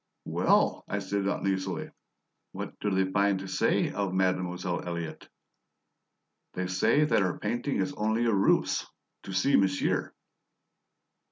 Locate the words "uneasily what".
1.27-2.79